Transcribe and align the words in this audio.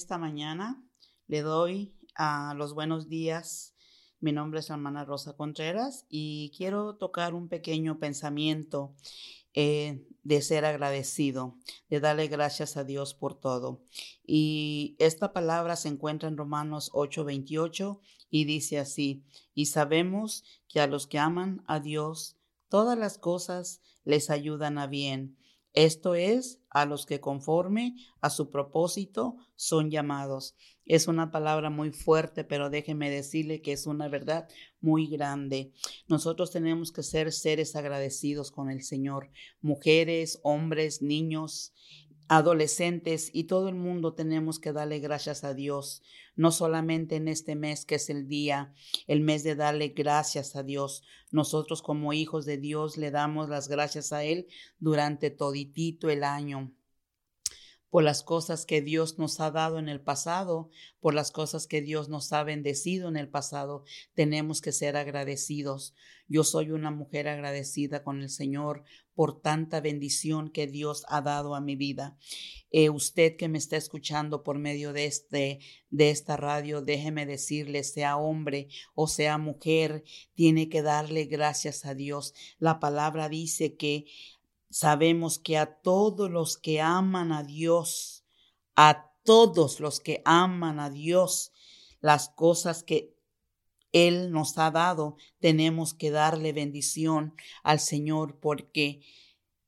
esta 0.00 0.16
mañana 0.16 0.82
le 1.26 1.42
doy 1.42 1.94
a 2.14 2.54
los 2.56 2.72
buenos 2.72 3.10
días. 3.10 3.74
Mi 4.18 4.32
nombre 4.32 4.60
es 4.60 4.70
hermana 4.70 5.04
Rosa 5.04 5.36
Contreras 5.36 6.06
y 6.08 6.52
quiero 6.56 6.96
tocar 6.96 7.34
un 7.34 7.50
pequeño 7.50 7.98
pensamiento 7.98 8.94
eh, 9.52 10.06
de 10.22 10.40
ser 10.40 10.64
agradecido, 10.64 11.58
de 11.90 12.00
darle 12.00 12.28
gracias 12.28 12.78
a 12.78 12.84
Dios 12.84 13.12
por 13.12 13.38
todo. 13.38 13.84
Y 14.26 14.96
esta 14.98 15.34
palabra 15.34 15.76
se 15.76 15.88
encuentra 15.88 16.30
en 16.30 16.38
Romanos 16.38 16.90
8:28 16.94 18.00
y 18.30 18.46
dice 18.46 18.78
así, 18.78 19.22
y 19.54 19.66
sabemos 19.66 20.44
que 20.66 20.80
a 20.80 20.86
los 20.86 21.06
que 21.06 21.18
aman 21.18 21.62
a 21.66 21.78
Dios, 21.78 22.38
todas 22.70 22.96
las 22.96 23.18
cosas 23.18 23.82
les 24.04 24.30
ayudan 24.30 24.78
a 24.78 24.86
bien. 24.86 25.36
Esto 25.72 26.14
es, 26.14 26.60
a 26.70 26.84
los 26.84 27.06
que 27.06 27.20
conforme 27.20 27.96
a 28.20 28.30
su 28.30 28.50
propósito 28.50 29.36
son 29.54 29.90
llamados. 29.90 30.56
Es 30.84 31.06
una 31.06 31.30
palabra 31.30 31.70
muy 31.70 31.92
fuerte, 31.92 32.42
pero 32.42 32.70
déjeme 32.70 33.10
decirle 33.10 33.62
que 33.62 33.72
es 33.72 33.86
una 33.86 34.08
verdad 34.08 34.48
muy 34.80 35.06
grande. 35.06 35.72
Nosotros 36.08 36.50
tenemos 36.50 36.90
que 36.90 37.04
ser 37.04 37.32
seres 37.32 37.76
agradecidos 37.76 38.50
con 38.50 38.70
el 38.70 38.82
Señor, 38.82 39.30
mujeres, 39.60 40.40
hombres, 40.42 41.02
niños, 41.02 41.72
adolescentes 42.30 43.28
y 43.32 43.44
todo 43.44 43.68
el 43.68 43.74
mundo 43.74 44.14
tenemos 44.14 44.60
que 44.60 44.72
darle 44.72 45.00
gracias 45.00 45.42
a 45.42 45.52
Dios, 45.52 46.00
no 46.36 46.52
solamente 46.52 47.16
en 47.16 47.26
este 47.26 47.56
mes 47.56 47.84
que 47.84 47.96
es 47.96 48.08
el 48.08 48.28
día, 48.28 48.72
el 49.08 49.20
mes 49.20 49.42
de 49.42 49.56
darle 49.56 49.88
gracias 49.88 50.54
a 50.54 50.62
Dios. 50.62 51.02
Nosotros 51.32 51.82
como 51.82 52.12
hijos 52.12 52.46
de 52.46 52.56
Dios 52.56 52.96
le 52.96 53.10
damos 53.10 53.48
las 53.48 53.66
gracias 53.66 54.12
a 54.12 54.22
Él 54.22 54.46
durante 54.78 55.30
toditito 55.30 56.08
el 56.08 56.22
año 56.22 56.72
por 57.90 58.04
las 58.04 58.22
cosas 58.22 58.64
que 58.64 58.80
Dios 58.80 59.18
nos 59.18 59.40
ha 59.40 59.50
dado 59.50 59.78
en 59.78 59.88
el 59.88 60.00
pasado, 60.00 60.70
por 61.00 61.12
las 61.12 61.32
cosas 61.32 61.66
que 61.66 61.82
Dios 61.82 62.08
nos 62.08 62.32
ha 62.32 62.44
bendecido 62.44 63.08
en 63.08 63.16
el 63.16 63.28
pasado. 63.28 63.84
Tenemos 64.14 64.60
que 64.60 64.72
ser 64.72 64.96
agradecidos. 64.96 65.94
Yo 66.28 66.44
soy 66.44 66.70
una 66.70 66.92
mujer 66.92 67.26
agradecida 67.26 68.04
con 68.04 68.22
el 68.22 68.30
Señor 68.30 68.84
por 69.14 69.40
tanta 69.40 69.80
bendición 69.80 70.50
que 70.50 70.68
Dios 70.68 71.04
ha 71.08 71.20
dado 71.20 71.56
a 71.56 71.60
mi 71.60 71.74
vida. 71.74 72.16
Eh, 72.70 72.88
usted 72.88 73.36
que 73.36 73.48
me 73.48 73.58
está 73.58 73.76
escuchando 73.76 74.44
por 74.44 74.58
medio 74.58 74.92
de 74.92 75.06
este 75.06 75.58
de 75.90 76.10
esta 76.10 76.36
radio, 76.36 76.82
déjeme 76.82 77.26
decirle, 77.26 77.82
sea 77.82 78.16
hombre 78.16 78.68
o 78.94 79.08
sea 79.08 79.38
mujer, 79.38 80.04
tiene 80.34 80.68
que 80.68 80.82
darle 80.82 81.24
gracias 81.24 81.84
a 81.84 81.94
Dios. 81.96 82.32
La 82.60 82.78
palabra 82.78 83.28
dice 83.28 83.74
que 83.74 84.06
Sabemos 84.70 85.38
que 85.38 85.58
a 85.58 85.80
todos 85.80 86.30
los 86.30 86.56
que 86.56 86.80
aman 86.80 87.32
a 87.32 87.42
Dios, 87.42 88.24
a 88.76 89.10
todos 89.24 89.80
los 89.80 90.00
que 90.00 90.22
aman 90.24 90.78
a 90.78 90.90
Dios, 90.90 91.52
las 92.00 92.28
cosas 92.28 92.82
que 92.82 93.14
Él 93.92 94.30
nos 94.30 94.56
ha 94.58 94.70
dado, 94.70 95.16
tenemos 95.40 95.92
que 95.92 96.10
darle 96.10 96.52
bendición 96.52 97.34
al 97.62 97.80
Señor 97.80 98.38
porque 98.38 99.00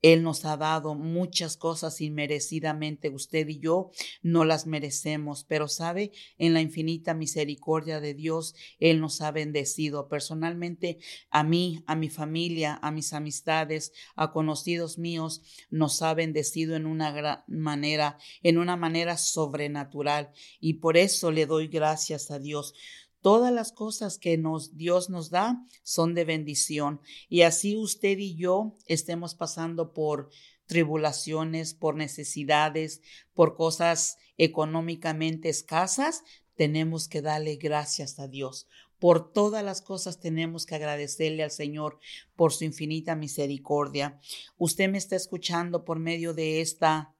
él 0.00 0.22
nos 0.22 0.44
ha 0.44 0.56
dado 0.56 0.94
muchas 0.94 1.56
cosas 1.56 2.00
inmerecidamente. 2.00 3.10
Usted 3.10 3.48
y 3.48 3.58
yo 3.58 3.90
no 4.22 4.44
las 4.44 4.66
merecemos, 4.66 5.44
pero 5.44 5.66
sabe, 5.66 6.12
en 6.38 6.54
la 6.54 6.60
infinita 6.60 7.14
misericordia 7.14 8.00
de 8.00 8.14
Dios, 8.14 8.54
Él 8.78 9.00
nos 9.00 9.20
ha 9.20 9.32
bendecido. 9.32 10.08
Personalmente, 10.08 10.98
a 11.30 11.42
mí, 11.42 11.82
a 11.86 11.96
mi 11.96 12.10
familia, 12.10 12.78
a 12.80 12.90
mis 12.90 13.12
amistades, 13.12 13.92
a 14.14 14.30
conocidos 14.30 14.98
míos, 14.98 15.42
nos 15.70 16.00
ha 16.02 16.14
bendecido 16.14 16.76
en 16.76 16.86
una 16.86 17.10
gran 17.10 17.42
manera, 17.48 18.18
en 18.42 18.58
una 18.58 18.76
manera 18.76 19.16
sobrenatural. 19.16 20.30
Y 20.60 20.74
por 20.74 20.96
eso 20.96 21.32
le 21.32 21.46
doy 21.46 21.66
gracias 21.66 22.30
a 22.30 22.38
Dios. 22.38 22.74
Todas 23.20 23.52
las 23.52 23.72
cosas 23.72 24.18
que 24.18 24.38
nos, 24.38 24.76
Dios 24.76 25.10
nos 25.10 25.30
da 25.30 25.64
son 25.82 26.14
de 26.14 26.24
bendición. 26.24 27.00
Y 27.28 27.42
así 27.42 27.76
usted 27.76 28.18
y 28.18 28.36
yo 28.36 28.76
estemos 28.86 29.34
pasando 29.34 29.92
por 29.92 30.30
tribulaciones, 30.66 31.74
por 31.74 31.96
necesidades, 31.96 33.00
por 33.34 33.56
cosas 33.56 34.18
económicamente 34.36 35.48
escasas, 35.48 36.22
tenemos 36.54 37.08
que 37.08 37.22
darle 37.22 37.56
gracias 37.56 38.18
a 38.18 38.28
Dios. 38.28 38.68
Por 38.98 39.32
todas 39.32 39.64
las 39.64 39.80
cosas 39.80 40.20
tenemos 40.20 40.66
que 40.66 40.74
agradecerle 40.74 41.42
al 41.42 41.52
Señor 41.52 41.98
por 42.36 42.52
su 42.52 42.64
infinita 42.64 43.14
misericordia. 43.14 44.20
Usted 44.58 44.90
me 44.90 44.98
está 44.98 45.16
escuchando 45.16 45.84
por 45.84 45.98
medio 46.00 46.34
de 46.34 46.60
esta 46.60 47.14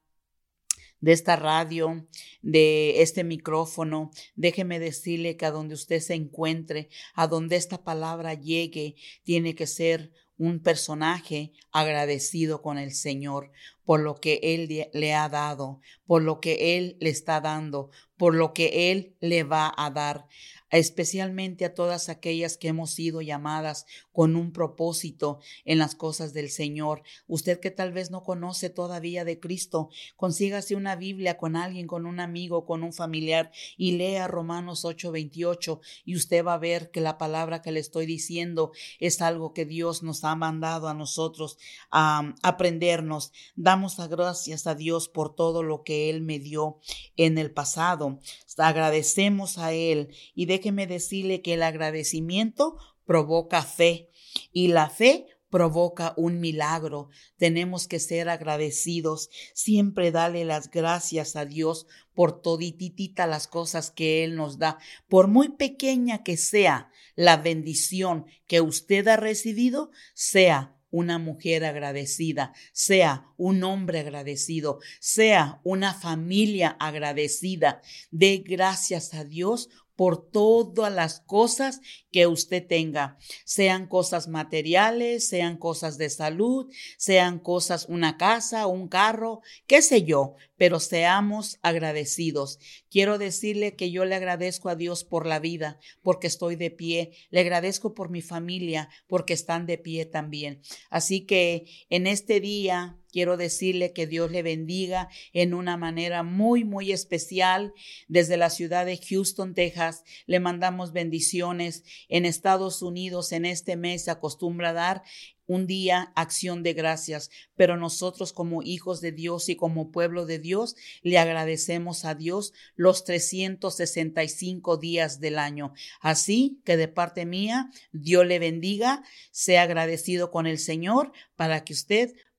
de 1.01 1.13
esta 1.13 1.37
radio, 1.37 2.07
de 2.43 3.03
este 3.03 3.25
micrófono. 3.25 4.11
Déjeme 4.35 4.79
decirle 4.79 5.37
que 5.37 5.47
a 5.47 5.51
donde 5.51 5.75
usted 5.75 6.01
se 6.01 6.15
encuentre, 6.15 6.89
a 7.15 7.27
donde 7.27 7.57
esta 7.57 7.85
palabra 7.85 8.35
llegue, 8.35 8.97
tiene 9.25 9.55
que 9.55 9.67
ser 9.67 10.13
un 10.39 10.61
personaje 10.61 11.53
agradecido 11.73 12.63
con 12.63 12.79
el 12.79 12.93
Señor 12.93 13.51
por 13.85 14.01
lo 14.01 14.17
que 14.17 14.39
Él 14.43 14.89
le 14.93 15.15
ha 15.15 15.29
dado, 15.29 15.81
por 16.09 16.23
lo 16.23 16.41
que 16.41 16.79
Él 16.79 16.97
le 17.01 17.11
está 17.11 17.43
dando, 17.43 17.91
por 18.17 18.35
lo 18.35 18.55
que 18.55 18.91
Él 18.91 19.15
le 19.21 19.45
va 19.45 19.73
a 19.77 19.91
dar 19.91 20.27
especialmente 20.71 21.65
a 21.65 21.75
todas 21.75 22.09
aquellas 22.09 22.57
que 22.57 22.69
hemos 22.69 22.91
sido 22.91 23.23
llamadas 23.23 23.87
con 24.13 24.37
un 24.37 24.53
propósito 24.53 25.39
en 25.65 25.79
las 25.79 25.95
cosas 25.95 26.33
del 26.33 26.51
Señor. 26.51 27.03
Usted 27.27 27.61
que 27.61 27.71
tal 27.71 27.93
vez 27.93 28.11
no 28.11 28.23
conoce 28.23 28.69
todavía 28.69 29.25
de 29.25 29.41
Cristo, 29.41 29.89
consígase 30.17 30.75
una 30.77 30.97
Biblia 30.97 31.39
con 31.39 31.57
alguien, 31.57 31.87
con 31.87 32.07
un 32.07 32.21
amigo, 32.21 32.67
con 32.67 32.83
un 32.83 32.93
familiar 32.93 33.51
y 33.77 33.93
lea 33.93 34.29
Romanos 34.29 34.85
8:28 34.85 35.81
y 36.05 36.17
usted 36.17 36.45
va 36.45 36.55
a 36.55 36.59
ver 36.59 36.91
que 36.91 37.01
la 37.01 37.19
palabra 37.19 37.63
que 37.63 37.73
le 37.73 37.81
estoy 37.81 38.07
diciendo 38.07 38.73
es 38.99 39.23
algo 39.23 39.55
que 39.55 39.65
Dios 39.65 40.03
nos 40.03 40.25
ha 40.25 40.35
mandado 40.35 40.89
a 40.89 40.95
nosotros 40.95 41.59
a 41.91 42.35
aprendernos. 42.43 43.33
Damos 43.57 43.97
gracias 44.09 44.67
a 44.67 44.75
Dios 44.75 45.09
por 45.09 45.35
todo 45.35 45.63
lo 45.63 45.83
que 45.83 45.98
Él 45.99 46.23
me 46.23 46.39
dio 46.39 46.79
en 47.17 47.39
el 47.39 47.51
pasado. 47.51 48.19
Agradecemos 48.57 49.59
a 49.59 49.73
Él 49.73 50.15
y 50.35 50.47
déjeme 50.47 50.87
decirle 50.87 51.43
que 51.43 51.55
el 51.55 51.63
agradecimiento 51.63 52.77
provoca 53.05 53.63
fe 53.63 54.11
y 54.53 54.69
la 54.69 54.91
fe 54.91 55.27
provoca 55.51 56.15
un 56.17 56.41
milagro. 56.41 57.09
Tenemos 57.37 57.89
que 57.89 58.01
ser 58.01 58.29
agradecidos, 58.29 59.31
siempre 59.55 60.11
darle 60.11 60.45
las 60.45 60.71
gracias 60.71 61.37
a 61.37 61.45
Dios 61.45 61.87
por 62.15 62.43
todititita 62.43 63.27
las 63.27 63.47
cosas 63.47 63.91
que 63.91 64.25
Él 64.25 64.37
nos 64.37 64.59
da. 64.59 64.79
Por 65.09 65.29
muy 65.29 65.51
pequeña 65.51 66.23
que 66.23 66.37
sea 66.37 66.91
la 67.15 67.37
bendición 67.37 68.27
que 68.47 68.61
usted 68.61 69.09
ha 69.09 69.17
recibido, 69.17 69.91
sea 70.15 70.78
una 70.91 71.19
mujer 71.19 71.65
agradecida, 71.65 72.53
sea 72.73 73.27
un 73.37 73.63
hombre 73.65 74.01
agradecido, 74.01 74.81
sea 75.01 75.61
una 75.65 75.95
familia 75.95 76.77
agradecida. 76.81 77.83
De 78.11 78.39
gracias 78.39 79.15
a 79.15 79.25
Dios 79.25 79.69
por 79.99 80.31
todas 80.31 80.93
las 80.93 81.19
cosas 81.19 81.81
que 82.13 82.29
usted 82.29 82.65
tenga, 82.65 83.19
sean 83.45 83.89
cosas 83.89 84.29
materiales, 84.29 85.29
sean 85.29 85.57
cosas 85.57 85.99
de 85.99 86.09
salud, 86.09 86.73
sean 86.97 87.41
cosas, 87.41 87.87
una 87.89 88.17
casa, 88.17 88.69
un 88.69 88.87
carro, 88.87 89.41
qué 89.67 89.83
sé 89.83 90.05
yo, 90.05 90.37
pero 90.57 90.79
seamos 90.79 91.59
agradecidos. 91.63 92.61
Quiero 92.89 93.19
decirle 93.19 93.75
que 93.75 93.91
yo 93.91 94.05
le 94.05 94.15
agradezco 94.15 94.69
a 94.69 94.77
Dios 94.77 95.03
por 95.03 95.27
la 95.27 95.41
vida, 95.41 95.81
porque 96.01 96.29
estoy 96.29 96.55
de 96.55 96.71
pie, 96.71 97.11
le 97.31 97.41
agradezco 97.41 97.93
por 97.93 98.09
mi 98.09 98.23
familia, 98.23 98.91
porque 99.09 99.33
están 99.33 99.67
de 99.67 99.79
pie 99.79 100.07
también. 100.07 100.63
Así 100.91 101.23
que 101.23 101.67
en 101.91 102.07
este 102.07 102.39
día 102.39 102.97
quiero 103.11 103.37
decirle 103.37 103.93
que 103.93 104.07
Dios 104.07 104.31
le 104.31 104.43
bendiga 104.43 105.09
en 105.33 105.55
una 105.55 105.77
manera 105.77 106.23
muy, 106.23 106.65
muy 106.65 106.93
especial. 106.93 107.73
Desde 108.07 108.37
la 108.37 108.51
ciudad 108.51 108.87
de 108.87 108.99
Houston, 108.99 109.55
Texas, 109.55 110.05
le 110.27 110.41
mandamos 110.41 110.93
bendiciones. 110.93 111.85
En 112.09 112.25
Estados 112.25 112.83
Unidos, 112.83 113.33
en 113.33 113.45
este 113.45 113.77
mes, 113.77 114.05
se 114.05 114.11
acostumbra 114.11 114.71
a 114.71 114.75
dar 114.75 115.03
un 115.49 115.67
día 115.67 116.13
acción 116.15 116.63
de 116.63 116.75
gracias, 116.75 117.31
pero 117.57 117.77
nosotros 117.77 118.33
como 118.33 118.63
hijos 118.63 119.01
de 119.01 119.13
Dios 119.13 119.49
y 119.49 119.57
como 119.57 119.91
pueblo 119.91 120.27
de 120.27 120.39
Dios 120.39 120.77
le 121.03 121.19
agradecemos 121.19 122.05
a 122.05 122.15
Dios 122.15 122.53
los 122.77 123.03
365 123.05 124.77
días 124.77 125.21
del 125.21 125.39
año. 125.39 125.73
Así 126.01 126.61
que 126.65 126.77
de 126.77 126.87
parte 126.87 127.25
mía, 127.25 127.71
Dios 127.93 128.27
le 128.27 128.39
bendiga, 128.39 129.03
sea 129.33 129.63
agradecido 129.63 130.31
con 130.31 130.47
el 130.47 130.59
Señor 130.59 131.13
para 131.35 131.65
que 131.65 131.73
usted 131.73 132.15